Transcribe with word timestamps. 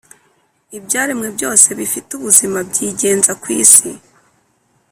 ibyaremwe 0.77 1.27
byose 1.35 1.67
bifite 1.79 2.09
ubuzima 2.17 2.57
byigenza 2.69 3.31
ku 3.41 3.47
isi. 3.61 3.89